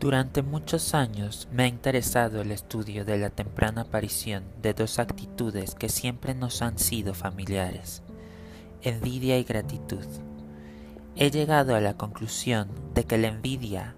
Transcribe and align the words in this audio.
Durante 0.00 0.40
muchos 0.40 0.94
años 0.94 1.46
me 1.52 1.64
ha 1.64 1.66
interesado 1.66 2.40
el 2.40 2.52
estudio 2.52 3.04
de 3.04 3.18
la 3.18 3.28
temprana 3.28 3.82
aparición 3.82 4.44
de 4.62 4.72
dos 4.72 4.98
actitudes 4.98 5.74
que 5.74 5.90
siempre 5.90 6.34
nos 6.34 6.62
han 6.62 6.78
sido 6.78 7.12
familiares, 7.12 8.02
envidia 8.80 9.38
y 9.38 9.44
gratitud. 9.44 10.06
He 11.16 11.30
llegado 11.30 11.74
a 11.74 11.82
la 11.82 11.98
conclusión 11.98 12.70
de 12.94 13.04
que 13.04 13.18
la 13.18 13.28
envidia, 13.28 13.94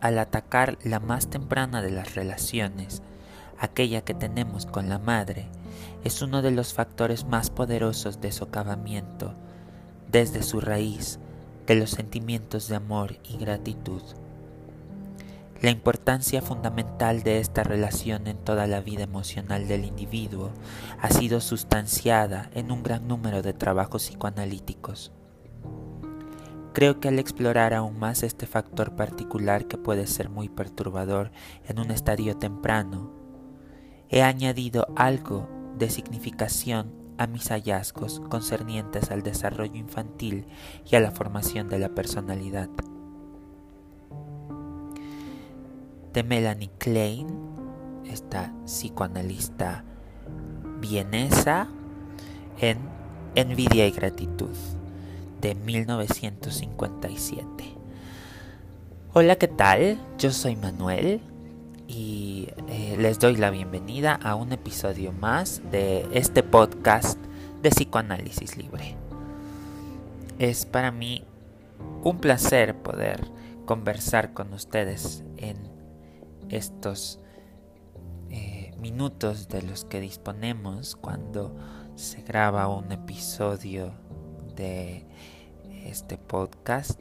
al 0.00 0.20
atacar 0.20 0.78
la 0.84 1.00
más 1.00 1.28
temprana 1.28 1.82
de 1.82 1.90
las 1.90 2.14
relaciones, 2.14 3.02
aquella 3.58 4.02
que 4.02 4.14
tenemos 4.14 4.64
con 4.64 4.88
la 4.88 5.00
madre, 5.00 5.48
es 6.04 6.22
uno 6.22 6.40
de 6.40 6.52
los 6.52 6.72
factores 6.72 7.24
más 7.24 7.50
poderosos 7.50 8.20
de 8.20 8.30
socavamiento, 8.30 9.34
desde 10.08 10.44
su 10.44 10.60
raíz, 10.60 11.18
de 11.66 11.74
los 11.74 11.90
sentimientos 11.90 12.68
de 12.68 12.76
amor 12.76 13.16
y 13.24 13.38
gratitud. 13.38 14.02
La 15.62 15.70
importancia 15.70 16.42
fundamental 16.42 17.22
de 17.22 17.38
esta 17.38 17.62
relación 17.62 18.26
en 18.26 18.36
toda 18.36 18.66
la 18.66 18.82
vida 18.82 19.04
emocional 19.04 19.66
del 19.66 19.86
individuo 19.86 20.50
ha 21.00 21.10
sido 21.10 21.40
sustanciada 21.40 22.50
en 22.52 22.70
un 22.70 22.82
gran 22.82 23.08
número 23.08 23.40
de 23.40 23.54
trabajos 23.54 24.02
psicoanalíticos. 24.04 25.12
Creo 26.74 27.00
que 27.00 27.08
al 27.08 27.18
explorar 27.18 27.72
aún 27.72 27.98
más 27.98 28.22
este 28.22 28.46
factor 28.46 28.96
particular 28.96 29.66
que 29.66 29.78
puede 29.78 30.06
ser 30.06 30.28
muy 30.28 30.50
perturbador 30.50 31.30
en 31.66 31.78
un 31.78 31.90
estadio 31.90 32.36
temprano, 32.36 33.10
he 34.10 34.22
añadido 34.22 34.86
algo 34.94 35.48
de 35.78 35.88
significación 35.88 36.92
a 37.16 37.26
mis 37.26 37.48
hallazgos 37.48 38.20
concernientes 38.28 39.10
al 39.10 39.22
desarrollo 39.22 39.76
infantil 39.76 40.46
y 40.84 40.96
a 40.96 41.00
la 41.00 41.12
formación 41.12 41.70
de 41.70 41.78
la 41.78 41.88
personalidad. 41.88 42.68
De 46.16 46.24
Melanie 46.24 46.70
Klein, 46.78 47.28
esta 48.10 48.50
psicoanalista 48.64 49.84
vienesa, 50.80 51.68
en 52.58 52.78
Envidia 53.34 53.86
y 53.86 53.90
Gratitud, 53.90 54.56
de 55.42 55.54
1957. 55.54 57.46
Hola, 59.12 59.36
¿qué 59.36 59.48
tal? 59.48 59.98
Yo 60.16 60.30
soy 60.30 60.56
Manuel 60.56 61.20
y 61.86 62.48
eh, 62.68 62.96
les 62.98 63.18
doy 63.18 63.36
la 63.36 63.50
bienvenida 63.50 64.14
a 64.14 64.36
un 64.36 64.52
episodio 64.52 65.12
más 65.12 65.60
de 65.70 66.06
este 66.12 66.42
podcast 66.42 67.18
de 67.60 67.68
psicoanálisis 67.68 68.56
libre. 68.56 68.96
Es 70.38 70.64
para 70.64 70.90
mí 70.92 71.24
un 72.02 72.20
placer 72.20 72.74
poder 72.74 73.22
conversar 73.66 74.32
con 74.32 74.54
ustedes 74.54 75.25
estos 76.48 77.20
eh, 78.30 78.72
minutos 78.78 79.48
de 79.48 79.62
los 79.62 79.84
que 79.84 80.00
disponemos 80.00 80.96
cuando 80.96 81.54
se 81.94 82.22
graba 82.22 82.68
un 82.68 82.92
episodio 82.92 83.92
de 84.54 85.06
este 85.84 86.18
podcast. 86.18 87.00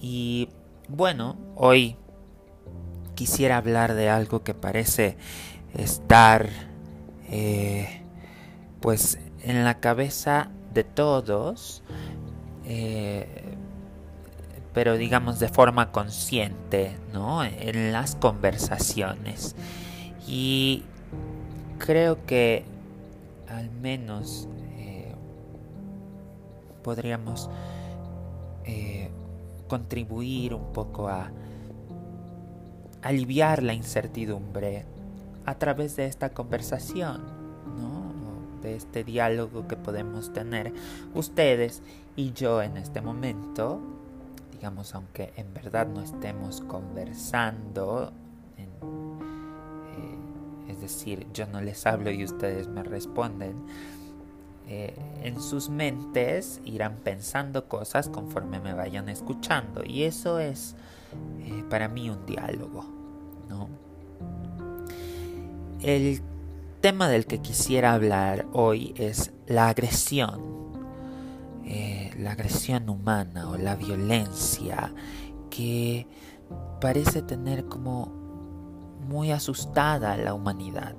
Y 0.00 0.48
bueno, 0.88 1.36
hoy 1.54 1.96
quisiera 3.14 3.56
hablar 3.56 3.94
de 3.94 4.10
algo 4.10 4.42
que 4.42 4.54
parece 4.54 5.16
estar 5.74 6.48
eh, 7.28 8.02
pues 8.80 9.18
en 9.42 9.64
la 9.64 9.80
cabeza 9.80 10.50
de 10.74 10.84
todos. 10.84 11.82
Eh, 12.64 13.56
pero 14.76 14.98
digamos 14.98 15.38
de 15.38 15.48
forma 15.48 15.90
consciente, 15.90 16.98
¿no? 17.14 17.42
En 17.42 17.92
las 17.92 18.14
conversaciones. 18.14 19.56
Y 20.28 20.82
creo 21.78 22.26
que 22.26 22.62
al 23.48 23.70
menos 23.70 24.46
eh, 24.76 25.14
podríamos 26.84 27.48
eh, 28.66 29.08
contribuir 29.66 30.52
un 30.52 30.74
poco 30.74 31.08
a 31.08 31.30
aliviar 33.00 33.62
la 33.62 33.72
incertidumbre 33.72 34.84
a 35.46 35.54
través 35.54 35.96
de 35.96 36.04
esta 36.04 36.34
conversación, 36.34 37.22
¿no? 37.78 38.60
de 38.60 38.76
este 38.76 39.04
diálogo 39.04 39.66
que 39.68 39.76
podemos 39.76 40.34
tener 40.34 40.74
ustedes 41.14 41.82
y 42.14 42.34
yo 42.34 42.60
en 42.60 42.76
este 42.76 43.00
momento 43.00 43.95
digamos, 44.56 44.94
aunque 44.94 45.34
en 45.36 45.52
verdad 45.52 45.86
no 45.86 46.00
estemos 46.00 46.62
conversando, 46.62 48.10
eh, 48.56 48.68
es 50.70 50.80
decir, 50.80 51.26
yo 51.34 51.46
no 51.46 51.60
les 51.60 51.84
hablo 51.86 52.10
y 52.10 52.24
ustedes 52.24 52.66
me 52.66 52.82
responden, 52.82 53.54
eh, 54.66 54.96
en 55.22 55.42
sus 55.42 55.68
mentes 55.68 56.62
irán 56.64 56.96
pensando 57.04 57.68
cosas 57.68 58.08
conforme 58.08 58.58
me 58.58 58.72
vayan 58.72 59.10
escuchando 59.10 59.84
y 59.84 60.04
eso 60.04 60.38
es 60.38 60.74
eh, 61.40 61.62
para 61.68 61.88
mí 61.88 62.08
un 62.08 62.24
diálogo, 62.24 62.86
¿no? 63.50 63.68
El 65.82 66.22
tema 66.80 67.10
del 67.10 67.26
que 67.26 67.40
quisiera 67.42 67.92
hablar 67.92 68.46
hoy 68.54 68.94
es 68.96 69.32
la 69.46 69.68
agresión 69.68 70.56
eh, 71.66 72.12
la 72.18 72.32
agresión 72.32 72.88
humana 72.88 73.50
o 73.50 73.56
la 73.56 73.74
violencia 73.74 74.94
que 75.50 76.06
parece 76.80 77.22
tener 77.22 77.66
como 77.66 78.06
muy 79.08 79.32
asustada 79.32 80.12
a 80.12 80.16
la 80.16 80.32
humanidad, 80.32 80.94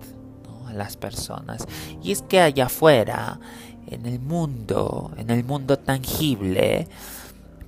a 0.68 0.74
las 0.74 0.98
personas. 0.98 1.66
Y 2.04 2.12
es 2.12 2.22
que 2.22 2.42
allá 2.42 2.66
afuera, 2.66 3.40
en 3.88 4.06
el 4.06 4.20
mundo, 4.20 5.14
en 5.18 5.30
el 5.30 5.46
mundo 5.46 5.80
tangible, 5.80 6.90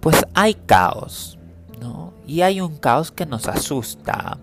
pues 0.02 0.26
hay 0.34 0.54
caos, 0.54 1.38
¿no? 1.80 2.14
Y 2.28 2.42
hay 2.42 2.60
un 2.60 2.78
caos 2.78 3.12
que 3.12 3.26
nos 3.26 3.48
asusta, 3.48 4.38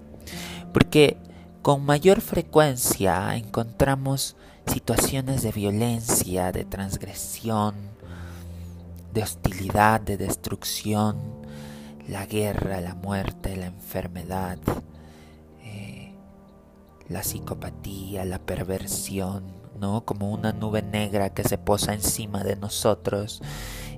porque 0.72 1.19
con 1.61 1.84
mayor 1.84 2.22
frecuencia 2.22 3.37
encontramos 3.37 4.37
situaciones 4.66 5.43
de 5.43 5.53
violencia, 5.53 6.53
de 6.53 6.65
transgresión, 6.65 7.75
de 9.16 9.22
hostilidad, 9.22 10.03
de 10.03 10.19
destrucción, 10.19 11.16
la 12.06 12.27
guerra, 12.27 12.82
la 12.82 12.94
muerte, 12.94 13.56
la 13.56 13.65
enfermedad, 13.65 14.59
eh, 15.62 16.12
la 17.09 17.22
psicopatía, 17.22 18.27
la 18.27 18.38
perversión, 18.38 19.54
¿no? 19.81 20.04
Como 20.04 20.31
una 20.31 20.53
nube 20.53 20.82
negra 20.82 21.31
que 21.31 21.44
se 21.44 21.56
posa 21.56 21.94
encima 21.94 22.44
de 22.44 22.56
nosotros 22.56 23.41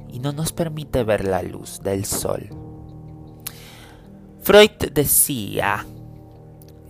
y 0.08 0.20
no 0.20 0.30
nos 0.30 0.52
permite 0.52 1.02
ver 1.02 1.24
la 1.24 1.42
luz 1.42 1.80
del 1.82 2.04
sol. 2.04 2.50
Freud 4.40 4.70
decía, 4.92 5.84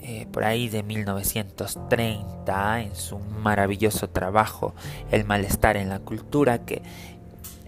eh, 0.03 0.27
por 0.31 0.45
ahí 0.45 0.69
de 0.69 0.83
1930, 0.83 2.83
en 2.83 2.95
su 2.95 3.19
maravilloso 3.19 4.11
trabajo 4.11 4.75
El 5.11 5.25
malestar 5.25 5.79
en 5.79 5.89
la 5.89 6.01
cultura, 6.01 6.67
que 6.67 6.83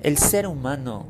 el 0.03 0.17
ser 0.17 0.47
humano 0.47 1.07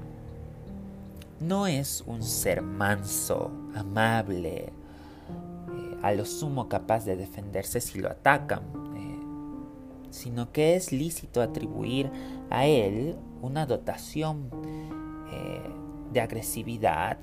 no 1.40 1.66
es 1.66 2.02
un 2.06 2.22
ser 2.22 2.60
manso, 2.60 3.50
amable, 3.74 4.64
eh, 4.64 4.72
a 6.02 6.12
lo 6.12 6.24
sumo 6.24 6.68
capaz 6.68 7.04
de 7.04 7.16
defenderse 7.16 7.80
si 7.80 8.00
lo 8.00 8.10
atacan, 8.10 8.62
eh, 8.96 10.10
sino 10.10 10.50
que 10.52 10.74
es 10.74 10.92
lícito 10.92 11.40
atribuir 11.40 12.10
a 12.50 12.66
él 12.66 13.16
una 13.42 13.64
dotación 13.64 14.50
eh, 15.32 15.62
de 16.12 16.20
agresividad 16.20 17.18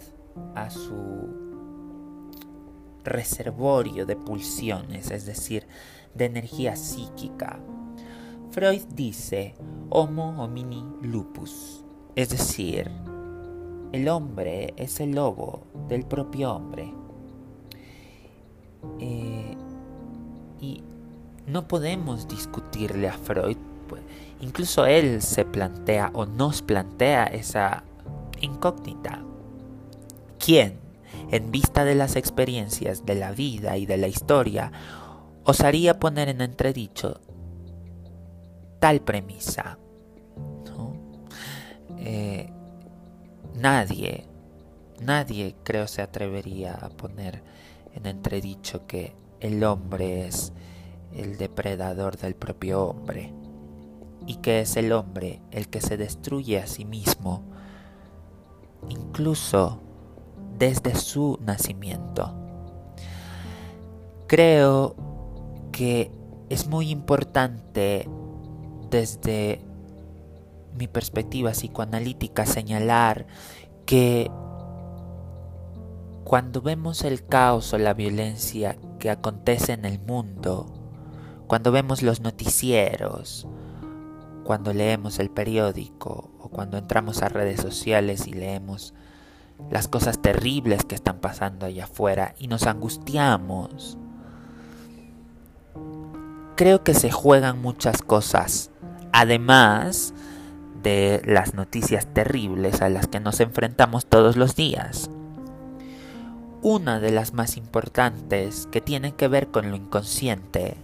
a 0.56 0.70
su 0.70 1.48
reservorio 3.04 4.06
de 4.06 4.16
pulsiones, 4.16 5.12
es 5.12 5.26
decir, 5.26 5.68
de 6.14 6.26
energía 6.26 6.76
psíquica. 6.76 7.60
Freud 8.58 8.86
dice 8.96 9.54
Homo 9.92 10.44
homini 10.44 10.84
lupus, 11.04 11.84
es 12.16 12.30
decir, 12.30 12.90
el 13.92 14.10
hombre 14.10 14.74
es 14.78 15.00
el 15.00 15.12
lobo 15.12 15.68
del 15.88 16.08
propio 16.08 16.54
hombre. 16.54 16.92
Eh, 19.00 19.56
y 20.60 20.82
no 21.46 21.68
podemos 21.68 22.28
discutirle 22.28 23.08
a 23.08 23.14
Freud, 23.14 23.58
pues, 23.88 24.02
incluso 24.42 24.88
él 24.88 25.22
se 25.22 25.46
plantea 25.46 26.10
o 26.16 26.26
nos 26.26 26.64
plantea 26.64 27.26
esa 27.26 27.84
incógnita. 28.42 29.22
¿Quién, 30.44 30.80
en 31.30 31.52
vista 31.52 31.86
de 31.86 31.94
las 31.94 32.16
experiencias 32.16 33.06
de 33.06 33.14
la 33.14 33.34
vida 33.34 33.78
y 33.78 33.86
de 33.86 33.98
la 33.98 34.08
historia, 34.08 34.72
osaría 35.44 36.00
poner 36.00 36.28
en 36.28 36.42
entredicho 36.42 37.22
tal 38.80 39.02
premisa. 39.02 39.78
¿no? 40.66 40.94
Eh, 41.98 42.50
nadie 43.56 44.28
nadie 45.02 45.56
creo 45.64 45.88
se 45.88 46.02
atrevería 46.02 46.74
a 46.74 46.90
poner 46.90 47.44
en 47.94 48.06
entredicho 48.06 48.88
que 48.88 49.16
el 49.40 49.64
hombre 49.64 50.28
es 50.28 50.54
el 51.14 51.38
depredador 51.38 52.18
del 52.18 52.36
propio 52.36 52.84
hombre 52.86 53.34
y 54.26 54.36
que 54.36 54.62
es 54.62 54.76
el 54.76 54.92
hombre 54.92 55.42
el 55.52 55.70
que 55.70 55.82
se 55.82 55.98
destruye 55.98 56.60
a 56.60 56.68
sí 56.68 56.86
mismo 56.86 57.44
incluso 58.90 59.82
desde 60.58 60.96
su 60.96 61.40
nacimiento. 61.42 62.34
Creo 64.28 64.96
que 65.72 66.12
es 66.50 66.68
muy 66.68 66.90
importante 66.90 68.10
desde 68.90 69.62
mi 70.78 70.88
perspectiva 70.88 71.52
psicoanalítica 71.52 72.46
señalar 72.46 73.26
que 73.86 74.30
cuando 76.24 76.62
vemos 76.62 77.04
el 77.04 77.26
caos 77.26 77.74
o 77.74 77.78
la 77.78 77.94
violencia 77.94 78.78
que 79.00 79.10
acontece 79.10 79.74
en 79.74 79.86
el 79.86 80.00
mundo, 80.00 80.66
cuando 81.48 81.72
vemos 81.72 82.02
los 82.02 82.20
noticieros, 82.20 83.48
cuando 84.44 84.74
leemos 84.74 85.20
el 85.20 85.30
periódico 85.30 86.32
o 86.40 86.50
cuando 86.50 86.78
entramos 86.78 87.22
a 87.22 87.30
redes 87.30 87.62
sociales 87.62 88.28
y 88.28 88.34
leemos 88.34 88.94
las 89.72 89.88
cosas 89.88 90.22
terribles 90.22 90.84
que 90.86 90.96
están 90.96 91.20
pasando 91.20 91.66
allá 91.66 91.86
afuera 91.86 92.36
y 92.38 92.48
nos 92.48 92.68
angustiamos, 92.68 93.98
creo 96.56 96.84
que 96.84 96.94
se 96.94 97.12
juegan 97.12 97.62
muchas 97.62 98.02
cosas, 98.02 98.72
además 99.18 100.14
de 100.84 101.24
las 101.26 101.56
noticias 101.56 102.06
terribles 102.14 102.84
a 102.84 102.90
las 102.90 103.08
que 103.08 103.20
nos 103.20 103.40
enfrentamos 103.40 104.06
todos 104.06 104.38
los 104.38 104.56
días. 104.56 105.10
Una 106.62 107.00
de 107.00 107.10
las 107.10 107.34
más 107.34 107.58
importantes 107.58 108.68
que 108.72 108.80
tiene 108.80 109.14
que 109.14 109.28
ver 109.28 109.48
con 109.48 109.72
lo 109.72 109.76
inconsciente 109.76 110.78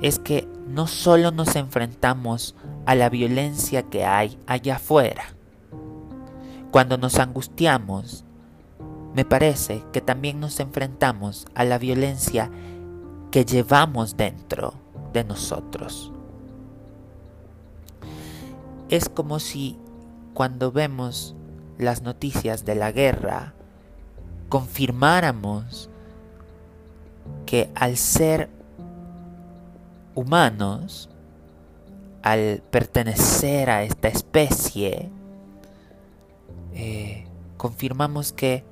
es 0.00 0.18
que 0.18 0.48
no 0.68 0.86
solo 0.86 1.32
nos 1.32 1.54
enfrentamos 1.54 2.54
a 2.86 2.94
la 2.94 3.10
violencia 3.10 3.82
que 3.82 4.06
hay 4.06 4.38
allá 4.46 4.76
afuera. 4.76 5.24
Cuando 6.70 6.96
nos 6.96 7.18
angustiamos, 7.18 8.24
me 9.14 9.26
parece 9.26 9.84
que 9.92 10.00
también 10.00 10.40
nos 10.40 10.60
enfrentamos 10.60 11.44
a 11.54 11.64
la 11.64 11.76
violencia 11.76 12.50
que 13.30 13.44
llevamos 13.44 14.16
dentro 14.16 14.72
de 15.12 15.24
nosotros. 15.24 16.10
Es 18.90 19.08
como 19.08 19.38
si 19.38 19.78
cuando 20.34 20.72
vemos 20.72 21.36
las 21.78 22.02
noticias 22.02 22.64
de 22.64 22.74
la 22.74 22.90
guerra 22.90 23.54
confirmáramos 24.48 25.88
que 27.46 27.70
al 27.76 27.96
ser 27.96 28.50
humanos, 30.16 31.08
al 32.22 32.62
pertenecer 32.70 33.70
a 33.70 33.84
esta 33.84 34.08
especie, 34.08 35.08
eh, 36.74 37.26
confirmamos 37.56 38.32
que 38.32 38.64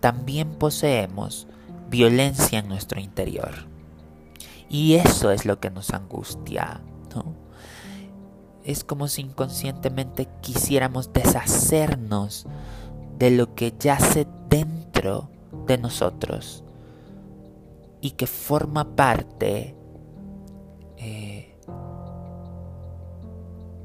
también 0.00 0.50
poseemos 0.50 1.46
violencia 1.88 2.58
en 2.58 2.68
nuestro 2.68 3.00
interior. 3.00 3.66
Y 4.68 4.94
eso 4.94 5.30
es 5.30 5.46
lo 5.46 5.58
que 5.58 5.70
nos 5.70 5.90
angustia, 5.94 6.82
Es 8.68 8.84
como 8.84 9.08
si 9.08 9.22
inconscientemente 9.22 10.28
quisiéramos 10.42 11.10
deshacernos 11.14 12.44
de 13.18 13.30
lo 13.30 13.54
que 13.54 13.72
yace 13.80 14.26
dentro 14.50 15.30
de 15.66 15.78
nosotros 15.78 16.62
y 18.02 18.10
que 18.10 18.26
forma 18.26 18.94
parte 18.94 19.74
eh, 20.98 21.56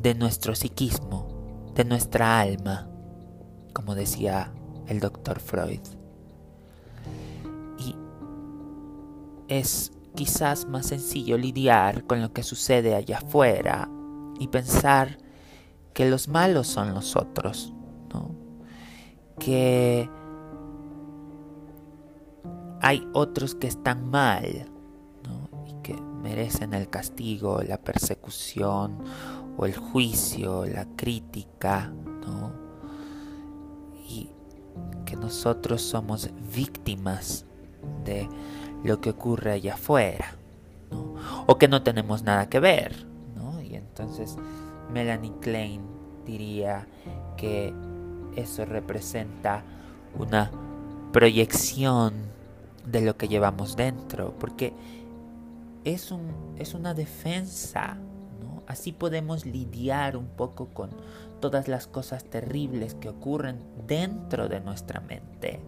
de 0.02 0.16
nuestro 0.16 0.54
psiquismo, 0.54 1.72
de 1.76 1.86
nuestra 1.86 2.42
alma, 2.42 2.90
como 3.72 3.96
decía 3.96 4.52
el 4.88 5.00
doctor 5.00 5.40
Freud. 5.40 5.80
Y 7.80 7.96
es 9.48 9.94
quizás 10.14 10.66
más 10.68 10.88
sencillo 10.88 11.38
lidiar 11.38 12.04
con 12.04 12.22
lo 12.22 12.34
que 12.34 12.44
sucede 12.44 12.96
allá 12.96 13.20
afuera 13.20 13.90
y 14.40 14.48
pensar 14.48 15.18
que 15.94 16.10
los 16.10 16.28
malos 16.28 16.68
son 16.68 16.94
los 16.94 17.16
otros, 17.16 17.74
que 19.40 20.10
hay 22.82 23.08
otros 23.14 23.56
que 23.56 23.68
están 23.68 24.10
mal 24.10 24.70
y 25.68 25.74
que 25.82 25.94
merecen 25.94 26.74
el 26.74 26.90
castigo, 26.90 27.62
la 27.62 27.78
persecución 27.78 28.98
o 29.58 29.66
el 29.66 29.76
juicio, 29.76 30.66
la 30.66 30.86
crítica, 30.96 31.92
y 34.08 34.30
que 35.06 35.16
nosotros 35.16 35.82
somos 35.82 36.30
víctimas 36.54 37.46
de 38.04 38.28
lo 38.84 39.00
que 39.00 39.12
ocurre 39.12 39.52
allá 39.52 39.76
afuera, 39.76 40.36
o 41.48 41.58
que 41.58 41.68
no 41.68 41.84
tenemos 41.84 42.24
nada 42.24 42.50
que 42.50 42.60
ver. 42.60 43.13
¿No? 44.14 44.24
Entonces 44.24 44.38
Melanie 44.92 45.34
Klein 45.42 45.82
diría 46.26 46.88
que 47.38 47.74
eso 48.36 48.66
representa 48.66 49.64
una 50.18 50.52
proyección 51.12 52.14
de 52.86 53.02
lo 53.02 53.18
que 53.18 53.28
llevamos 53.28 53.76
dentro, 53.76 54.34
porque 54.40 54.74
es, 55.84 56.12
un, 56.12 56.32
es 56.58 56.74
una 56.74 56.94
defensa, 56.94 57.98
¿no? 58.42 58.64
Así 58.68 58.92
podemos 58.92 59.46
lidiar 59.46 60.18
un 60.18 60.28
poco 60.28 60.68
con 60.68 60.90
todas 61.40 61.68
las 61.68 61.88
cosas 61.88 62.24
terribles 62.24 62.96
que 62.96 63.10
ocurren 63.10 63.60
dentro 63.88 64.48
de 64.48 64.60
nuestra 64.60 65.02
mente 65.02 65.60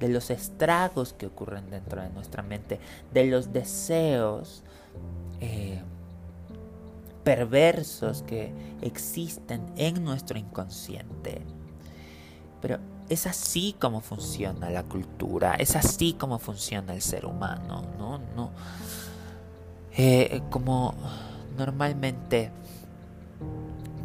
de 0.00 0.08
los 0.08 0.30
estragos 0.30 1.12
que 1.12 1.26
ocurren 1.26 1.70
dentro 1.70 2.00
de 2.02 2.08
nuestra 2.08 2.42
mente, 2.42 2.80
de 3.12 3.26
los 3.26 3.52
deseos 3.52 4.64
eh, 5.40 5.80
perversos 7.30 8.22
que 8.22 8.52
existen 8.82 9.64
en 9.76 10.02
nuestro 10.02 10.36
inconsciente. 10.36 11.42
Pero 12.60 12.78
es 13.08 13.28
así 13.28 13.76
como 13.78 14.00
funciona 14.00 14.68
la 14.68 14.82
cultura, 14.82 15.54
es 15.54 15.76
así 15.76 16.14
como 16.14 16.40
funciona 16.40 16.92
el 16.92 17.00
ser 17.00 17.26
humano, 17.26 17.84
¿no? 17.96 18.18
no 18.34 18.50
eh, 19.96 20.42
como 20.50 20.92
normalmente 21.56 22.50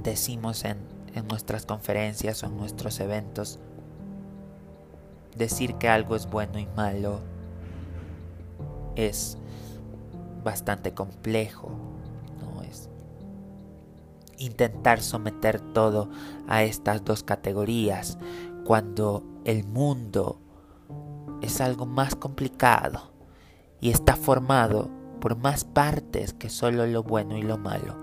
decimos 0.03 0.63
en, 0.63 0.77
nuestras 1.27 1.65
conferencias 1.65 2.44
o 2.44 2.46
en 2.46 2.58
nuestros 2.58 3.00
eventos, 3.00 3.58
decir 5.36 5.74
que 5.75 5.89
algo 5.89 6.15
es 6.15 6.29
bueno 6.29 6.60
y 6.60 6.67
malo 6.75 7.22
es 8.96 9.39
bastante 10.44 10.94
complejo, 10.94 11.94
intentar 14.38 15.01
someter 15.01 15.60
todo 15.60 16.10
a 16.48 16.63
estas 16.63 17.04
dos 17.04 17.24
categorías 17.24 18.18
cuando 18.65 19.24
el 19.46 19.63
mundo 19.63 20.39
es 21.42 21.62
algo 21.62 21.86
más 21.86 22.15
complicado 22.15 23.12
y 23.82 23.92
está 23.92 24.15
formado 24.15 24.89
por 25.20 25.38
más 25.38 25.63
partes 25.63 26.34
que 26.34 26.50
solo 26.50 26.86
lo 26.88 27.04
bueno 27.04 27.38
y 27.38 27.42
lo 27.42 27.58
malo. 27.58 27.96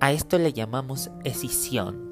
A 0.00 0.12
esto 0.12 0.38
le 0.38 0.52
llamamos 0.52 1.10
escisión. 1.24 2.06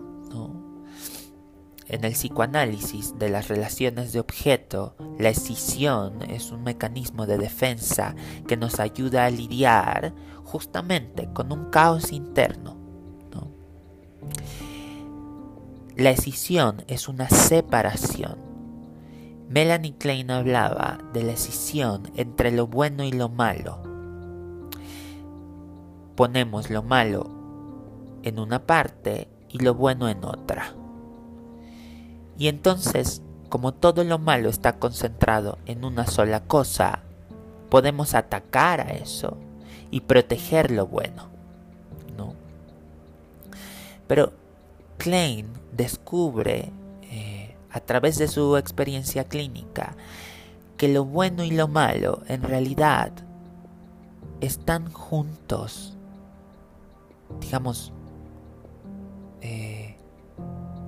En 1.89 2.05
el 2.05 2.15
psicoanálisis 2.15 3.17
de 3.17 3.29
las 3.29 3.47
relaciones 3.47 4.13
de 4.13 4.19
objeto, 4.19 4.97
la 5.19 5.29
escisión 5.29 6.21
es 6.29 6.51
un 6.51 6.65
mecanismo 6.65 7.27
de 7.27 7.39
defensa 7.39 8.17
que 8.49 8.57
nos 8.57 8.81
ayuda 8.81 9.25
a 9.25 9.31
lidiar 9.31 10.13
justamente 10.43 11.29
con 11.33 11.53
un 11.53 11.71
caos 11.71 12.11
interno. 12.11 12.75
La 15.97 16.11
escisión 16.11 16.85
es 16.88 17.09
una 17.09 17.31
separación. 17.31 18.37
Melanie 19.49 19.97
Klein 19.97 20.31
hablaba 20.31 20.99
de 21.15 21.23
la 21.23 21.33
escisión 21.33 22.11
entre 22.17 22.50
lo 22.50 22.67
bueno 22.67 23.03
y 23.03 23.12
lo 23.12 23.31
malo. 23.31 23.79
Ponemos 26.15 26.69
lo 26.69 26.83
malo 26.83 27.31
en 28.23 28.38
una 28.38 28.67
parte 28.67 29.31
y 29.49 29.61
lo 29.61 29.75
bueno 29.75 30.11
en 30.11 30.23
otra. 30.23 30.75
Y 32.37 32.49
entonces, 32.49 33.23
como 33.49 33.73
todo 33.73 34.05
lo 34.05 34.19
malo 34.19 34.50
está 34.50 34.79
concentrado 34.79 35.57
en 35.65 35.83
una 35.83 36.07
sola 36.07 36.41
cosa, 36.41 37.05
podemos 37.71 38.15
atacar 38.15 38.83
a 38.83 38.91
eso 38.91 39.38
y 39.91 40.03
proteger 40.03 40.73
lo 40.73 40.87
bueno. 40.87 41.31
¿no? 42.19 42.35
Pero 44.07 44.35
Klein 44.99 45.47
descubre 45.73 46.73
eh, 47.03 47.57
a 47.71 47.81
través 47.81 48.19
de 48.19 48.29
su 48.29 48.57
experiencia 48.57 49.25
clínica 49.25 49.97
que 50.76 50.88
lo 50.88 51.05
bueno 51.05 51.45
y 51.45 51.50
lo 51.50 51.69
malo 51.69 52.23
en 52.29 52.43
realidad 52.43 53.12
están 54.41 54.93
juntos, 54.93 55.97
digamos, 57.41 57.93
eh, 59.41 59.97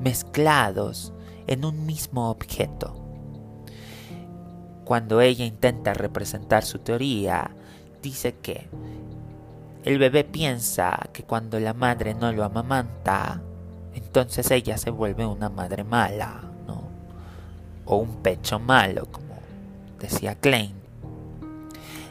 mezclados 0.00 1.12
en 1.46 1.64
un 1.64 1.86
mismo 1.86 2.30
objeto. 2.30 2.94
Cuando 4.84 5.20
ella 5.20 5.44
intenta 5.44 5.94
representar 5.94 6.64
su 6.64 6.78
teoría, 6.78 7.50
dice 8.02 8.34
que 8.36 8.68
el 9.84 9.98
bebé 9.98 10.24
piensa 10.24 11.08
que 11.12 11.22
cuando 11.22 11.60
la 11.60 11.74
madre 11.74 12.14
no 12.14 12.32
lo 12.32 12.44
amamanta, 12.44 13.42
entonces 14.20 14.50
ella 14.50 14.76
se 14.78 14.90
vuelve 14.90 15.26
una 15.26 15.48
madre 15.48 15.84
mala, 15.84 16.42
¿no? 16.66 16.88
O 17.84 17.96
un 17.96 18.16
pecho 18.16 18.58
malo, 18.58 19.06
como 19.06 19.34
decía 19.98 20.34
Klein. 20.34 20.74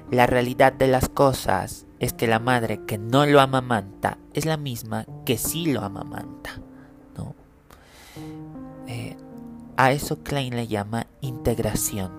La 0.10 0.26
realidad 0.26 0.72
de 0.74 0.88
las 0.88 1.10
cosas 1.10 1.86
es 2.00 2.14
que 2.14 2.28
la 2.28 2.40
madre 2.40 2.86
que 2.86 2.98
no 2.98 3.26
lo 3.26 3.42
amamanta 3.42 4.18
es 4.34 4.46
la 4.46 4.58
misma 4.58 5.06
que 5.26 5.38
sí 5.38 5.72
lo 5.72 5.82
amamanta, 5.82 6.62
¿no? 7.18 7.36
Eh, 8.88 9.18
a 9.76 9.92
eso 9.92 10.24
Klein 10.24 10.56
le 10.56 10.68
llama 10.68 11.08
integración. 11.22 12.12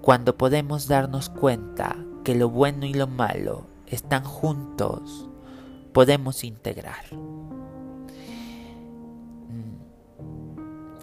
Cuando 0.00 0.36
podemos 0.36 0.88
darnos 0.88 1.28
cuenta 1.28 1.96
que 2.24 2.34
lo 2.34 2.48
bueno 2.48 2.86
y 2.86 2.94
lo 2.94 3.06
malo 3.06 3.66
están 3.86 4.24
juntos, 4.24 5.28
podemos 5.92 6.42
integrar. 6.42 7.04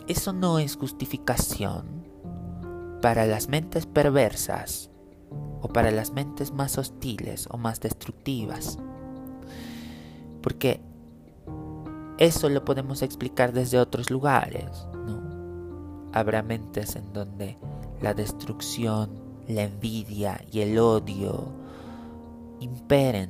Eso 0.10 0.34
no 0.34 0.58
es 0.58 0.76
justificación 0.76 1.86
para 3.00 3.28
las 3.28 3.48
mentes 3.48 3.86
perversas 3.86 4.90
o 5.62 5.68
para 5.68 5.92
las 5.92 6.14
mentes 6.14 6.52
más 6.52 6.80
hostiles 6.80 7.48
o 7.52 7.60
más 7.60 7.80
destructivas. 7.80 8.80
Porque 10.42 10.82
eso 12.18 12.50
lo 12.50 12.66
podemos 12.66 13.04
explicar 13.04 13.54
desde 13.54 13.78
otros 13.78 14.10
lugares. 14.10 14.88
Habrá 16.12 16.42
mentes 16.42 16.96
en 16.96 17.14
donde 17.14 17.60
la 18.02 18.16
destrucción, 18.16 19.12
la 19.48 19.62
envidia 19.62 20.44
y 20.52 20.62
el 20.62 20.80
odio 20.80 21.50
imperen 22.60 23.30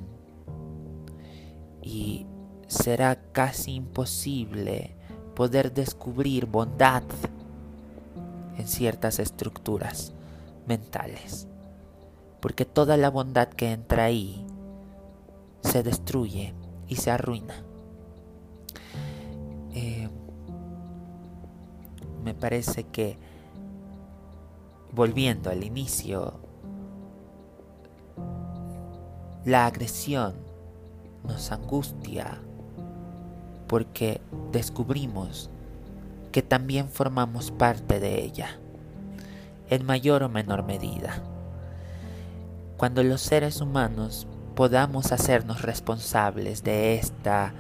y 1.82 2.26
será 2.68 3.22
casi 3.34 3.74
imposible 3.74 4.96
poder 5.40 5.72
descubrir 5.72 6.48
bondad 6.48 7.04
en 8.58 8.68
ciertas 8.68 9.20
estructuras 9.20 10.12
mentales, 10.68 11.48
porque 12.42 12.66
toda 12.66 12.98
la 12.98 13.10
bondad 13.10 13.48
que 13.48 13.72
entra 13.72 14.04
ahí 14.04 14.46
se 15.62 15.82
destruye 15.82 16.54
y 16.90 16.98
se 16.98 17.12
arruina. 17.12 17.64
Eh, 19.72 20.10
me 22.22 22.34
parece 22.34 22.84
que 22.84 23.18
volviendo 24.92 25.50
al 25.50 25.64
inicio 25.64 26.34
la 29.46 29.68
agresión 29.68 30.36
nos 31.24 31.50
angustia 31.54 32.42
porque 33.70 34.20
descubrimos 34.52 35.50
que 36.34 36.42
también 36.42 36.90
formamos 36.90 37.52
parte 37.52 38.02
de 38.02 38.22
ella, 38.22 38.60
en 39.70 39.86
mayor 39.86 40.24
o 40.24 40.30
menor 40.30 40.66
medida. 40.66 41.24
Cuando 42.76 43.02
los 43.04 43.22
seres 43.22 43.62
humanos 43.62 44.28
podamos 44.56 45.14
hacernos 45.14 45.62
responsables 45.62 46.64
de 46.64 46.96
esta 46.96 47.54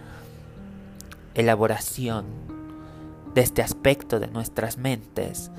elaboración, 1.34 2.26
de 3.34 3.40
este 3.40 3.62
aspecto 3.62 4.20
de 4.20 4.28
nuestras 4.28 4.78
mentes, 4.78 5.50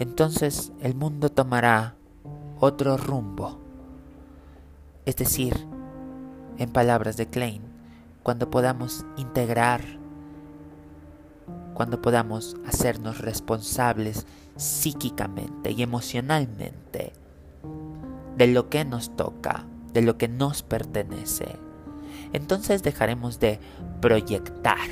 entonces 0.00 0.72
el 0.80 0.96
mundo 0.96 1.30
tomará 1.30 1.94
otro 2.58 2.96
rumbo 2.96 3.68
es 5.08 5.16
decir, 5.16 5.54
en 6.58 6.68
palabras 6.68 7.16
de 7.16 7.26
Klein, 7.26 7.62
cuando 8.22 8.50
podamos 8.50 9.06
integrar, 9.16 9.80
cuando 11.78 12.02
podamos 12.02 12.56
hacernos 12.66 13.20
responsables 13.20 14.26
psíquicamente 14.56 15.70
y 15.70 15.84
emocionalmente 15.84 17.12
de 18.36 18.46
lo 18.48 18.68
que 18.68 18.84
nos 18.84 19.14
toca, 19.14 19.64
de 19.92 20.02
lo 20.02 20.18
que 20.18 20.26
nos 20.26 20.64
pertenece, 20.64 21.56
entonces 22.32 22.82
dejaremos 22.82 23.38
de 23.38 23.60
proyectar. 24.00 24.90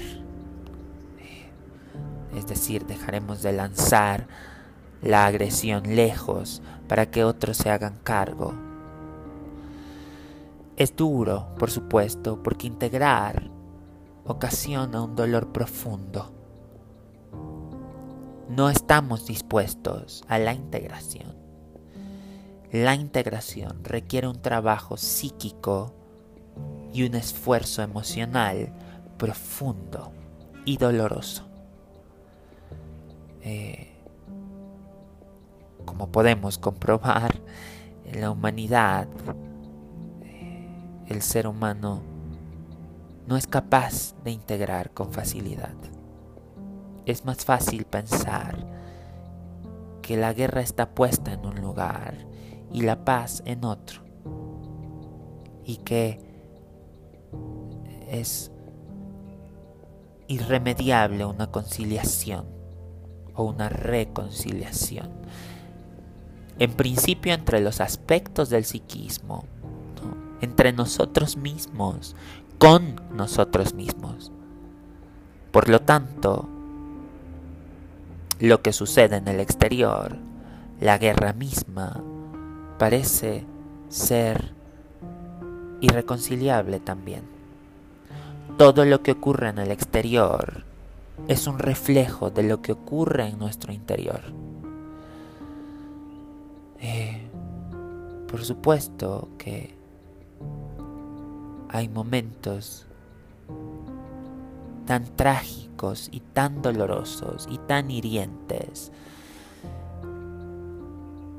Es 2.37 2.47
decir, 2.47 2.87
dejaremos 2.87 3.43
de 3.43 3.52
lanzar 3.52 4.28
la 5.02 5.26
agresión 5.26 5.97
lejos 5.97 6.62
para 6.87 7.11
que 7.11 7.25
otros 7.25 7.57
se 7.57 7.69
hagan 7.69 7.99
cargo 8.05 8.55
es 10.76 10.95
duro, 10.95 11.49
por 11.59 11.71
supuesto, 11.71 12.43
porque 12.43 12.66
integrar 12.66 13.50
ocasiona 14.26 15.02
un 15.02 15.16
dolor 15.16 15.50
profundo. 15.50 16.36
No 18.48 18.70
estamos 18.70 19.26
dispuestos 19.26 20.24
a 20.28 20.38
la 20.38 20.52
integración. 20.52 21.34
La 22.70 22.94
integración 22.94 23.82
requiere 23.82 24.28
un 24.28 24.40
trabajo 24.40 24.96
psíquico 24.96 25.94
y 26.92 27.02
un 27.04 27.14
esfuerzo 27.14 27.82
emocional 27.82 28.72
profundo 29.18 30.12
y 30.64 30.76
doloroso. 30.76 31.48
Eh, 33.42 33.92
como 35.84 36.10
podemos 36.10 36.58
comprobar, 36.58 37.40
en 38.04 38.20
la 38.20 38.30
humanidad 38.30 39.08
el 41.08 41.22
ser 41.22 41.46
humano 41.46 42.02
no 43.26 43.36
es 43.36 43.46
capaz 43.46 44.14
de 44.24 44.30
integrar 44.32 44.90
con 44.92 45.12
facilidad. 45.12 45.74
Es 47.06 47.25
más 47.25 47.44
fácil 47.44 47.84
pensar 47.84 48.66
que 50.02 50.16
la 50.16 50.32
guerra 50.32 50.60
está 50.60 50.90
puesta 50.90 51.32
en 51.32 51.46
un 51.46 51.60
lugar 51.60 52.14
y 52.72 52.82
la 52.82 53.04
paz 53.04 53.42
en 53.46 53.64
otro. 53.64 54.02
Y 55.64 55.78
que 55.78 56.20
es 58.08 58.50
irremediable 60.28 61.25
una 61.25 61.50
conciliación 61.50 62.46
o 63.34 63.44
una 63.44 63.68
reconciliación. 63.68 65.10
En 66.58 66.72
principio 66.72 67.32
entre 67.32 67.60
los 67.60 67.80
aspectos 67.80 68.50
del 68.50 68.64
psiquismo 68.64 69.44
entre 70.40 70.72
nosotros 70.72 71.36
mismos, 71.36 72.14
con 72.58 73.00
nosotros 73.14 73.75
mismos. 73.75 74.32
Por 75.50 75.68
lo 75.68 75.80
tanto, 75.80 76.48
lo 78.40 78.62
que 78.62 78.73
sucede 78.73 79.16
en 79.16 79.28
el 79.28 79.40
exterior, 79.40 80.16
la 80.81 80.99
guerra 80.99 81.33
misma, 81.33 82.02
parece 82.78 83.47
ser 83.88 84.52
irreconciliable 85.81 86.81
también. 86.81 87.23
Todo 88.59 88.85
lo 88.85 89.02
que 89.02 89.12
ocurre 89.12 89.49
en 89.49 89.59
el 89.59 89.71
exterior 89.71 90.64
es 91.28 91.47
un 91.47 91.59
reflejo 91.59 92.31
de 92.31 92.43
lo 92.43 92.62
que 92.62 92.73
ocurre 92.73 93.28
en 93.28 93.38
nuestro 93.38 93.73
interior. 93.73 94.21
Eh, 96.81 97.23
por 98.28 98.45
supuesto 98.45 99.31
que 99.38 99.75
hay 101.69 101.88
momentos 101.88 102.87
tan 104.87 105.05
trágicos 105.16 105.65
y 106.11 106.21
tan 106.21 106.62
dolorosos 106.62 107.47
y 107.50 107.59
tan 107.59 107.90
hirientes 107.90 108.92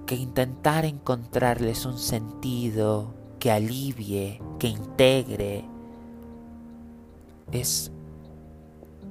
que 0.05 0.15
intentar 0.15 0.85
encontrarles 0.85 1.85
un 1.85 1.97
sentido 1.97 3.13
que 3.39 3.51
alivie, 3.51 4.41
que 4.59 4.67
integre, 4.67 5.65
es 7.51 7.91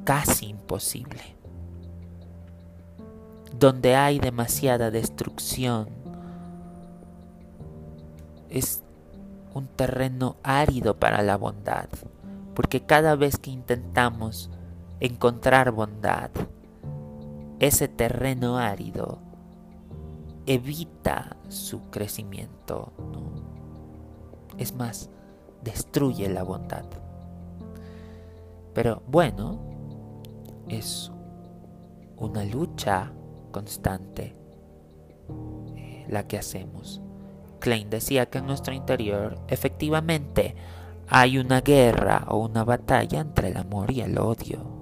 casi 0.05 0.47
imposible. 0.47 1.37
Donde 3.59 3.97
hay 3.97 4.19
demasiada 4.19 4.91
destrucción, 4.91 5.89
es 8.49 8.83
un 9.55 9.67
terreno 9.67 10.37
árido 10.43 10.99
para 10.99 11.23
la 11.23 11.37
bondad, 11.37 11.89
porque 12.55 12.81
cada 12.81 13.17
vez 13.17 13.39
que 13.39 13.51
intentamos 13.51 14.51
encontrar 15.01 15.71
bondad, 15.73 16.31
ese 17.59 17.89
terreno 17.89 18.59
árido 18.59 19.19
evita 20.47 21.37
su 21.49 21.91
crecimiento, 21.91 22.93
es 24.59 24.75
más, 24.75 25.11
destruye 25.63 26.29
la 26.29 26.43
bondad. 26.43 26.85
Pero 28.73 29.03
bueno, 29.07 29.59
es 30.69 31.11
una 32.17 32.45
lucha 32.45 33.13
constante 33.51 34.35
eh, 35.77 36.07
la 36.09 36.27
que 36.27 36.39
hacemos. 36.39 37.01
Klein 37.59 37.91
decía 37.91 38.27
que 38.27 38.39
en 38.39 38.47
nuestro 38.47 38.75
interior 38.75 39.41
efectivamente 39.49 40.55
hay 41.09 41.39
una 41.39 41.61
guerra 41.61 42.27
o 42.29 42.39
una 42.39 42.65
batalla 42.65 43.21
entre 43.21 43.49
el 43.49 43.57
amor 43.57 43.91
y 43.91 44.03
el 44.03 44.19
odio. 44.19 44.76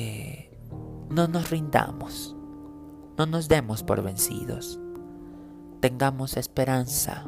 Eh, 0.00 0.48
no 1.10 1.26
nos 1.26 1.50
rindamos, 1.50 2.36
no 3.16 3.26
nos 3.26 3.48
demos 3.48 3.82
por 3.82 4.00
vencidos, 4.00 4.78
tengamos 5.80 6.36
esperanza 6.36 7.24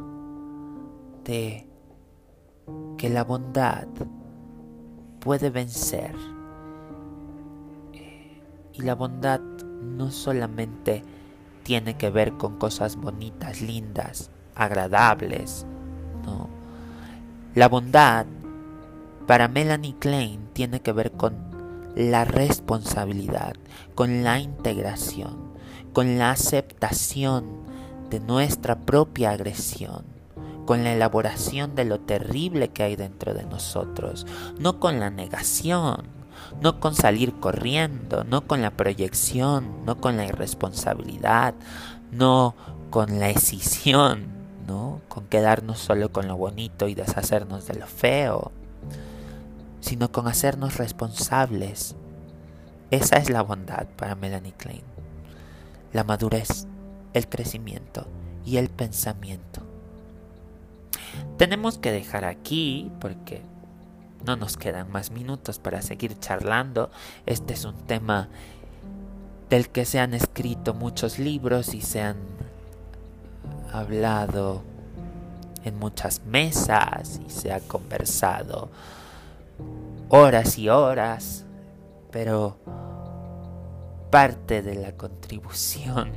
de 1.25 1.69
que 2.97 3.09
la 3.09 3.25
bondad 3.25 3.89
puede 5.19 5.51
vencer. 5.51 6.15
Eh, 7.93 8.41
y 8.75 8.83
la 8.83 8.95
bondad 8.95 9.41
no 9.41 10.13
solamente 10.13 11.03
tiene 11.65 11.97
que 11.97 12.09
ver 12.09 12.35
con 12.35 12.57
cosas 12.57 12.95
bonitas, 12.95 13.63
lindas, 13.63 14.31
agradables, 14.55 15.67
no. 16.25 16.49
La 17.57 17.69
bondad 17.69 18.27
para 19.27 19.49
Melanie 19.49 19.97
Klein 19.99 20.51
tiene 20.53 20.79
que 20.83 20.93
ver 20.93 21.11
con 21.11 21.50
la 21.95 22.25
responsabilidad, 22.25 23.55
con 23.95 24.25
la 24.25 24.39
integración, 24.39 25.55
con 25.93 26.19
la 26.19 26.31
aceptación 26.31 27.45
de 28.11 28.21
nuestra 28.21 28.79
propia 28.81 29.31
agresión, 29.31 30.05
con 30.67 30.85
la 30.85 30.93
elaboración 30.93 31.75
de 31.75 31.85
lo 31.85 32.01
terrible 32.01 32.69
que 32.69 32.83
hay 32.83 32.97
dentro 32.97 33.35
de 33.35 33.45
nosotros, 33.45 34.27
no 34.59 34.79
con 34.79 35.01
la 35.01 35.11
negación, 35.11 36.03
no 36.61 36.81
con 36.81 36.95
salir 36.95 37.35
corriendo, 37.35 38.25
no 38.25 38.47
con 38.47 38.63
la 38.63 38.71
proyección, 38.71 39.85
no 39.85 40.01
con 40.01 40.17
la 40.17 40.27
irresponsabilidad, 40.27 41.55
no 42.13 42.55
con 42.91 43.19
la 43.19 43.31
escisión, 43.31 44.27
¿no? 44.67 45.01
Con 45.09 45.27
quedarnos 45.27 45.79
solo 45.79 46.13
con 46.13 46.29
lo 46.29 46.37
bonito 46.37 46.89
y 46.89 46.95
deshacernos 46.95 47.67
de 47.67 47.75
lo 47.75 47.87
feo, 47.87 48.53
sino 49.81 50.13
con 50.13 50.29
hacernos 50.29 50.77
responsables. 50.77 51.97
Esa 52.91 53.17
es 53.17 53.31
la 53.31 53.43
bondad 53.43 53.87
para 53.97 54.15
Melanie 54.15 54.53
Klein. 54.53 54.83
La 55.93 56.05
madurez, 56.05 56.67
el 57.13 57.29
crecimiento 57.29 58.07
y 58.45 58.57
el 58.57 58.69
pensamiento. 58.69 59.63
Tenemos 61.37 61.79
que 61.79 61.93
dejar 61.93 62.25
aquí 62.25 62.91
porque 63.01 63.43
no 64.25 64.37
nos 64.37 64.57
quedan 64.57 64.91
más 64.91 65.11
minutos 65.11 65.59
para 65.59 65.83
seguir 65.83 66.19
charlando. 66.19 66.91
Este 67.27 67.55
es 67.55 67.65
un 67.65 67.77
tema 67.77 68.29
del 69.49 69.69
que 69.69 69.85
se 69.85 69.99
han 69.99 70.15
escrito 70.15 70.75
muchos 70.75 71.19
libros 71.19 71.75
y 71.75 71.81
se 71.81 72.03
han 72.03 72.17
hablado 73.73 74.63
en 75.65 75.79
muchas 75.79 76.25
mesas 76.25 77.21
y 77.27 77.31
se 77.31 77.53
ha 77.53 77.61
conversado 77.61 78.71
horas 80.11 80.59
y 80.59 80.69
horas, 80.69 81.47
pero 82.11 82.59
parte 84.11 84.61
de 84.61 84.75
la 84.75 84.97
contribución 84.97 86.11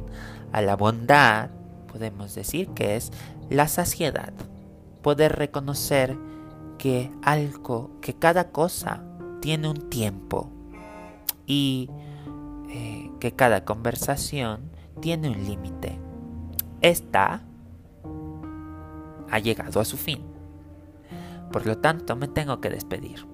a 0.51 0.61
la 0.61 0.75
bondad 0.75 1.51
podemos 1.87 2.33
decir 2.33 2.69
que 2.69 2.95
es 2.95 3.11
la 3.51 3.67
saciedad, 3.67 4.33
poder 5.03 5.35
reconocer 5.35 6.17
que 6.79 7.11
algo, 7.21 7.91
que 8.01 8.15
cada 8.15 8.49
cosa 8.51 9.03
tiene 9.41 9.69
un 9.69 9.89
tiempo 9.89 10.49
y 11.45 11.87
eh, 12.69 13.11
que 13.19 13.33
cada 13.33 13.63
conversación 13.63 14.71
tiene 15.01 15.29
un 15.29 15.45
límite. 15.45 15.99
Esta 16.81 17.43
ha 19.29 19.39
llegado 19.39 19.79
a 19.79 19.85
su 19.85 19.97
fin. 19.97 20.23
Por 21.51 21.67
lo 21.67 21.77
tanto, 21.77 22.15
me 22.15 22.27
tengo 22.27 22.59
que 22.59 22.71
despedir. 22.71 23.32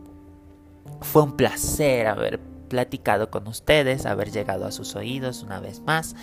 Fue 1.02 1.23
un 1.23 1.34
placer 1.34 2.08
haber 2.08 2.39
platicado 2.69 3.30
con 3.30 3.47
ustedes, 3.47 4.06
haber 4.06 4.32
llegado 4.32 4.65
a 4.65 4.71
sus 4.71 4.95
oídos 4.95 5.43
una 5.43 5.60
vez 5.60 5.82
más. 5.82 6.15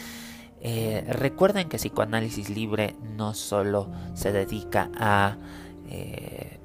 Eh, 0.63 1.05
recuerden 1.09 1.69
que 1.69 1.77
Psicoanálisis 1.77 2.49
Libre 2.49 2.97
no 3.17 3.35
solo 3.35 3.91
se 4.15 4.33
dedica 4.33 4.91
a 4.99 5.37
eh, 5.91 6.59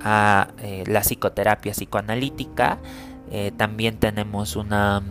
a 0.00 0.48
eh, 0.58 0.84
la 0.86 1.00
psicoterapia 1.00 1.72
psicoanalítica. 1.72 2.78
También 3.56 3.98
tenemos 3.98 4.54
una... 4.54 5.02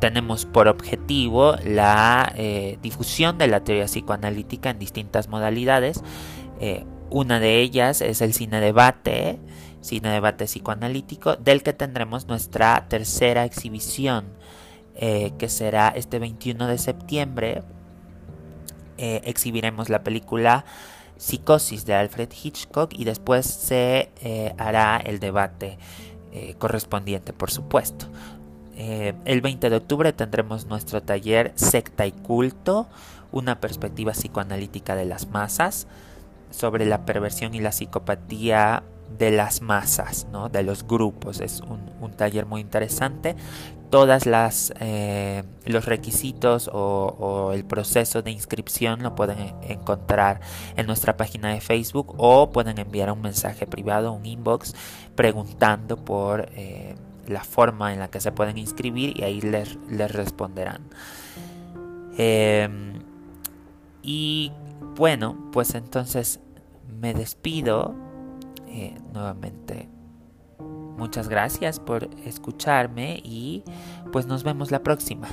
Tenemos 0.00 0.46
por 0.46 0.68
objetivo 0.68 1.56
la 1.62 2.32
difusión 2.80 3.36
de 3.36 3.48
la 3.48 3.60
teoría 3.64 3.84
psicoanalítica 3.84 4.70
en 4.70 4.78
distintas 4.78 5.28
modalidades. 5.28 6.02
Una 7.12 7.40
de 7.40 7.60
ellas 7.60 8.00
es 8.00 8.20
el 8.20 8.32
cine 8.32 8.60
debate, 8.60 9.38
cine 9.80 10.10
debate 10.10 10.46
psicoanalítico, 10.46 11.36
del 11.36 11.62
que 11.62 11.72
tendremos 11.72 12.26
nuestra 12.26 12.86
tercera 12.88 13.44
exhibición, 13.44 14.26
que 14.94 15.48
será 15.48 15.88
este 15.88 16.18
21 16.18 16.66
de 16.66 16.78
septiembre. 16.78 17.62
exhibiremos 18.98 19.88
la 19.88 20.02
película 20.04 20.64
Psicosis 21.22 21.86
de 21.86 21.94
Alfred 21.94 22.30
Hitchcock 22.32 22.92
y 22.94 23.04
después 23.04 23.46
se 23.46 24.10
eh, 24.22 24.54
hará 24.58 24.96
el 24.96 25.20
debate 25.20 25.78
eh, 26.32 26.56
correspondiente, 26.58 27.32
por 27.32 27.52
supuesto. 27.52 28.06
Eh, 28.74 29.14
el 29.24 29.40
20 29.40 29.70
de 29.70 29.76
octubre 29.76 30.12
tendremos 30.12 30.66
nuestro 30.66 31.00
taller 31.00 31.52
Secta 31.54 32.06
y 32.06 32.12
Culto, 32.12 32.88
una 33.30 33.60
perspectiva 33.60 34.14
psicoanalítica 34.14 34.96
de 34.96 35.04
las 35.04 35.28
masas 35.28 35.86
sobre 36.52 36.86
la 36.86 37.04
perversión 37.04 37.54
y 37.54 37.60
la 37.60 37.72
psicopatía 37.72 38.84
de 39.18 39.30
las 39.30 39.62
masas, 39.62 40.26
¿no? 40.32 40.48
de 40.48 40.62
los 40.62 40.86
grupos. 40.86 41.40
Es 41.40 41.60
un, 41.60 42.12
taller 42.16 42.46
muy 42.46 42.60
interesante. 42.60 43.36
Todas 43.90 44.26
las 44.26 44.72
eh, 44.80 45.42
los 45.64 45.86
requisitos 45.86 46.70
o, 46.72 47.52
el 47.54 47.64
proceso 47.64 48.22
de 48.22 48.30
inscripción 48.30 49.02
lo 49.02 49.14
pueden 49.14 49.54
encontrar 49.62 50.40
en 50.76 50.86
nuestra 50.86 51.16
página 51.16 51.52
de 51.52 51.60
Facebook 51.60 52.14
o 52.16 52.50
pueden 52.50 52.78
enviar 52.78 53.10
un 53.10 53.22
mensaje 53.22 53.66
privado, 53.66 54.12
un 54.12 54.24
inbox, 54.24 54.74
preguntando 55.14 55.96
por 55.96 56.48
eh, 56.54 56.94
la 57.26 57.44
forma 57.44 57.92
en 57.92 57.98
la 57.98 58.08
que 58.08 58.20
se 58.20 58.32
pueden 58.32 58.58
inscribir 58.58 59.18
y 59.18 59.24
ahí 59.24 59.40
les, 59.40 59.78
les 59.88 60.10
responderán. 60.10 60.82
Em, 62.16 63.02
y 64.02 64.52
bueno, 64.96 65.50
pues 65.52 65.74
entonces 65.74 66.40
me 67.00 67.14
despido 67.14 67.94
eh, 68.68 68.96
nuevamente 69.12 69.88
muchas 71.02 71.28
gracias 71.28 71.80
por 71.80 72.08
escucharme 72.24 73.20
y 73.24 73.64
pues 74.12 74.26
nos 74.26 74.44
vemos 74.44 74.70
la 74.70 74.82
próxima. 74.82 75.28